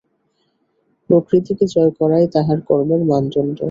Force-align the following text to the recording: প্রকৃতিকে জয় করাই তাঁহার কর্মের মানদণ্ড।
প্রকৃতিকে 1.09 1.65
জয় 1.73 1.91
করাই 1.99 2.25
তাঁহার 2.33 2.59
কর্মের 2.67 3.01
মানদণ্ড। 3.09 3.57